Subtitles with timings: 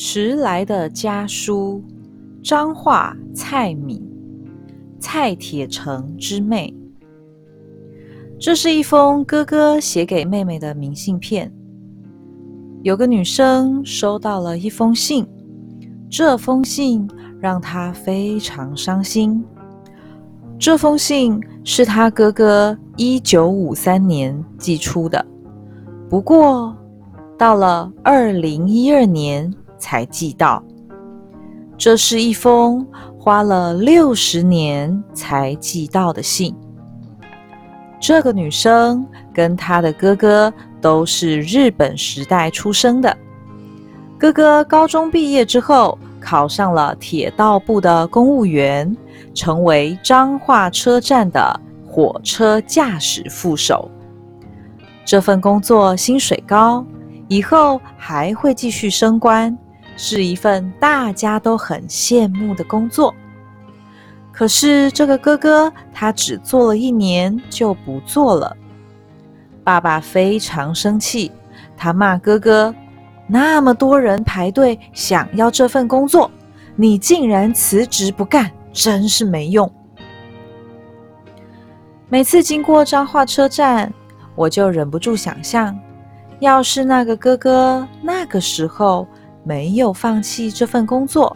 [0.00, 1.82] 迟来的家书，
[2.40, 4.00] 彰化蔡敏，
[5.00, 6.72] 蔡铁成之妹。
[8.38, 11.52] 这是一封哥哥写给妹妹的明信片。
[12.82, 15.26] 有个女生收到了一封信，
[16.08, 17.06] 这封信
[17.40, 19.44] 让她非常伤心。
[20.60, 25.26] 这封信是她哥哥一九五三年寄出的，
[26.08, 26.72] 不过
[27.36, 29.52] 到了二零一二年。
[29.78, 30.62] 才寄到，
[31.76, 32.86] 这是一封
[33.18, 36.54] 花了六十年才寄到的信。
[38.00, 43.16] 这个女生跟她的哥哥都是日本时代出生的。
[44.18, 48.96] 哥哥高中毕业之后，考上了铁道部的公务员，
[49.34, 53.90] 成为彰化车站的火车驾驶副手。
[55.04, 56.84] 这份工作薪水高，
[57.28, 59.56] 以后还会继续升官。
[60.00, 63.12] 是一份大家都很羡慕的工作，
[64.30, 68.56] 可是这个哥哥他只做了一年就不做了。
[69.64, 71.32] 爸爸非常生气，
[71.76, 72.72] 他骂哥哥
[73.26, 76.30] ：“那么多人排队想要这份工作，
[76.76, 79.68] 你竟然辞职不干，真是没用！”
[82.08, 83.92] 每次经过彰化车站，
[84.36, 85.76] 我就忍不住想象，
[86.38, 89.04] 要是那个哥哥那个时候。
[89.48, 91.34] 没有放弃这份工作，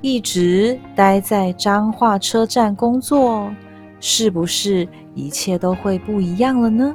[0.00, 3.48] 一直待在彰化车站工作，
[4.00, 6.92] 是不是一切都会不一样了呢？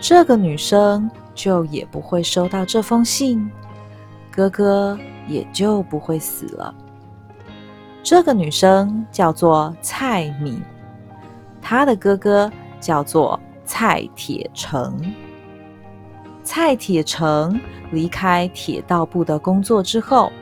[0.00, 3.48] 这个女生就也不会收到这封信，
[4.28, 6.74] 哥哥也就不会死了。
[8.02, 10.60] 这个女生叫做蔡敏，
[11.60, 12.50] 她的哥哥
[12.80, 15.00] 叫做蔡铁成。
[16.44, 20.32] 蔡铁成离开铁道部的工作之后，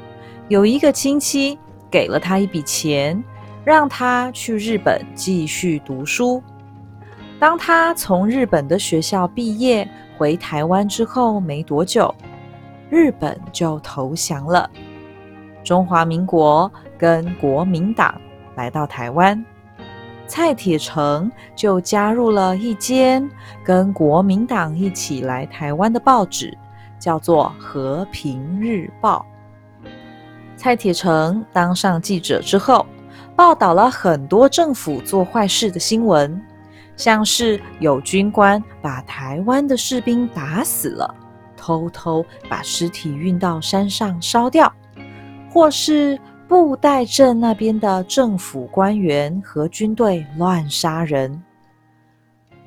[0.48, 1.58] 有一个亲戚
[1.90, 3.22] 给了他一笔钱，
[3.64, 6.42] 让他去日本继续读书。
[7.38, 12.14] 当他从日本的学校毕业回台湾之后没多久，
[12.90, 14.68] 日本就投降了，
[15.62, 18.20] 中华民国跟国民党
[18.56, 19.42] 来到台湾。
[20.30, 23.28] 蔡铁成就加入了一间
[23.64, 26.56] 跟国民党一起来台湾的报纸，
[27.00, 29.26] 叫做《和平日报》。
[30.56, 32.86] 蔡铁成当上记者之后，
[33.34, 36.40] 报道了很多政府做坏事的新闻，
[36.96, 41.12] 像是有军官把台湾的士兵打死了，
[41.56, 44.72] 偷偷把尸体运到山上烧掉，
[45.50, 46.16] 或是。
[46.50, 51.40] 布袋镇那边的政府官员和军队乱杀人，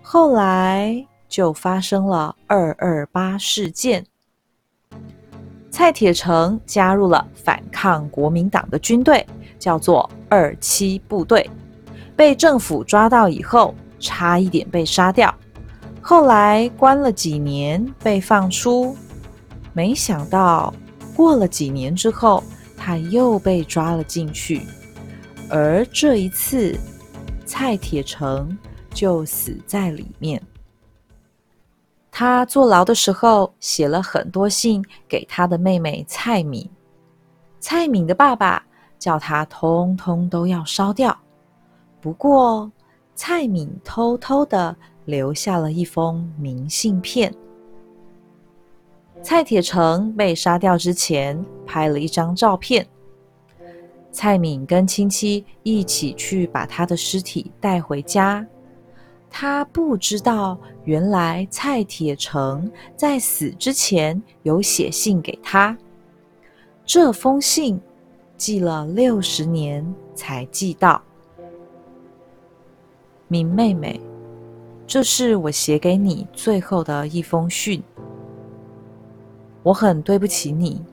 [0.02, 4.06] 后来就发生了二二八事件。
[5.70, 9.28] 蔡铁成加入了反抗国民党的军队，
[9.60, 11.50] 叫做二七部队，
[12.16, 15.36] 被政府抓到以后，差一点被杀掉。
[16.00, 18.96] 后来关了几年，被放出，
[19.74, 20.74] 没想到
[21.14, 22.42] 过了几年之后。
[22.86, 24.62] 他又被抓了进去，
[25.50, 26.78] 而这一次，
[27.46, 28.58] 蔡铁成
[28.94, 30.42] 就死在里面。
[32.12, 36.70] 他坐牢的时候写了很多信给他的妹妹蔡敏，
[37.62, 38.62] 蔡敏的爸爸
[39.00, 41.18] 叫他通通都要烧掉。
[42.02, 42.70] 不过，
[43.16, 47.34] 蔡敏偷偷的留下了一封明信片。
[49.24, 52.86] 蔡铁成被杀掉之前，拍了一张照片。
[54.12, 58.46] 蔡敏跟亲戚一起去把他的尸体带回家。
[59.32, 65.76] 他不知道，原来蔡铁成在死之前有写信给他。
[66.86, 67.80] 这封信
[68.38, 71.02] 寄了六十年才寄到。
[73.30, 74.00] 敏妹妹，
[74.86, 77.82] 这是我写给你最后的一封信。
[79.64, 80.84] 我很对不起你，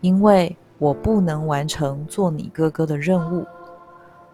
[0.00, 3.46] 因为我不能完成做你哥哥的任务。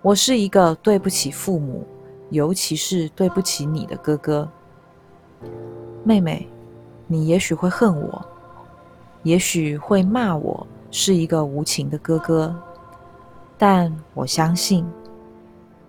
[0.00, 1.84] 我是一个对不起父母，
[2.30, 4.48] 尤其是对不起你的哥哥。
[6.04, 6.48] 妹妹，
[7.06, 8.24] 你也许会恨我，
[9.24, 12.54] 也许会骂我是一个无情的哥哥，
[13.58, 14.86] 但我相信，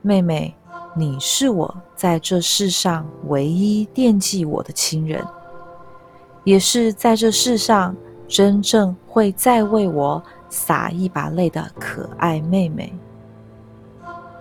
[0.01, 0.53] 妹妹，
[0.95, 5.25] 你是我在这世上唯一惦记我的亲人。
[6.47, 7.93] 也是在这世上
[8.25, 12.93] 真正会再为我洒一把泪的可爱妹妹。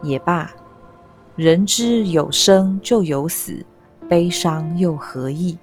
[0.04, 0.48] 也罢，
[1.34, 3.66] 人之有生就有死，
[4.08, 5.58] 悲伤又何意？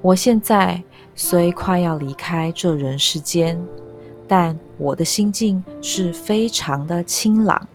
[0.00, 0.82] 我现在
[1.14, 3.56] 虽快要离开这人世间，
[4.26, 7.68] 但我的心境是非常的清朗、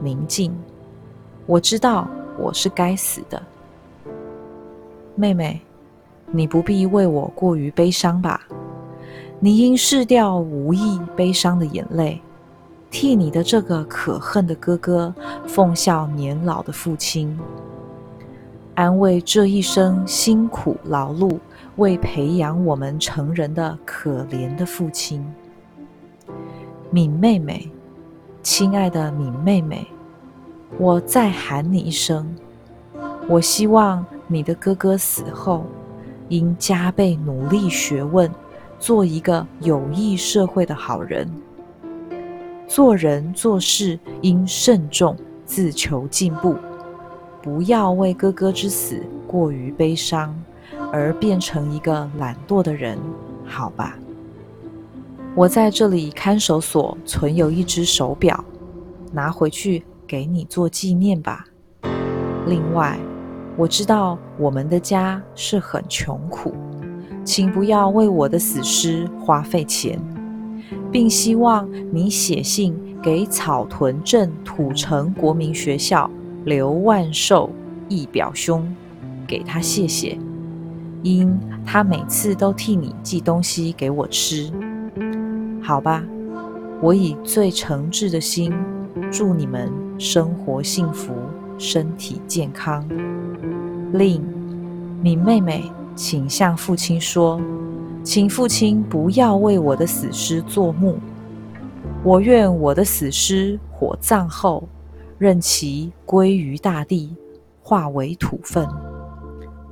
[0.00, 0.56] 宁静。
[1.46, 2.08] 我知道
[2.38, 3.42] 我是该死的，
[5.16, 5.60] 妹妹，
[6.30, 8.40] 你不必为我过于悲伤吧？
[9.40, 12.20] 你应拭掉无意悲伤的眼泪，
[12.90, 15.14] 替你的这个可恨的哥哥
[15.46, 17.38] 奉孝年老的父亲，
[18.74, 21.38] 安慰这一生辛苦劳碌。
[21.76, 25.26] 为培养我们成人的可怜的父亲，
[26.88, 27.68] 敏妹妹，
[28.44, 29.84] 亲爱的敏妹妹，
[30.78, 32.32] 我再喊你一声。
[33.26, 35.64] 我希望你的哥哥死后，
[36.28, 38.30] 应加倍努力学问，
[38.78, 41.30] 做一个有益社会的好人。
[42.66, 46.56] 做人做事应慎重，自求进步，
[47.42, 50.34] 不要为哥哥之死过于悲伤。
[50.90, 52.96] 而变成一个懒惰的人，
[53.44, 53.98] 好吧。
[55.34, 58.44] 我在这里看守所存有一只手表，
[59.12, 61.44] 拿回去给你做纪念吧。
[62.46, 62.96] 另外，
[63.56, 66.52] 我知道我们的家是很穷苦，
[67.24, 69.96] 请不要为我的死尸花费钱，
[70.90, 76.10] 并希望你写信给草屯镇土城国民学校
[76.44, 77.48] 刘万寿
[77.88, 78.66] 一表兄，
[79.24, 80.18] 给他谢谢。
[81.04, 84.50] 因他每次都替你寄东西给我吃，
[85.62, 86.02] 好吧，
[86.80, 88.52] 我以最诚挚的心
[89.12, 91.12] 祝你们生活幸福，
[91.56, 92.84] 身体健康。
[93.94, 94.20] 令
[95.00, 97.40] 敏妹妹，请向父亲说，
[98.02, 100.98] 请父亲不要为我的死尸做墓。
[102.02, 104.68] 我愿我的死尸火葬后，
[105.16, 107.14] 任其归于大地，
[107.62, 108.68] 化为土分。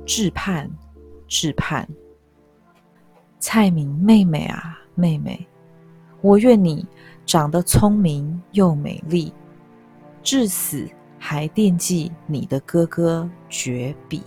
[0.05, 0.71] 至盼。
[1.27, 1.87] 致盼，
[3.39, 5.47] 蔡明妹妹啊，妹妹，
[6.21, 6.85] 我愿你
[7.25, 9.33] 长得聪明又美丽，
[10.21, 10.87] 至死
[11.25, 14.21] 还惦记你的哥哥绝笔。